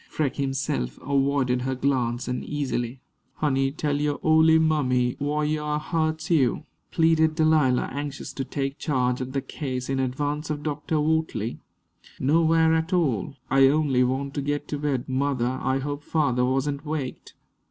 [0.09, 2.99] Freke himself avoided her glance uneasily.
[3.35, 9.33] "Honey, tell yo' ole mammy wh'yar hu'ts you," pleaded Delilah, anxious to take charge of
[9.33, 10.95] the case in advance of Dr.
[10.99, 11.59] Wortley.
[12.19, 13.35] "Nowhere at all.
[13.51, 15.07] I only want to get to bed.
[15.07, 17.35] Mother, I hope father wasn't waked."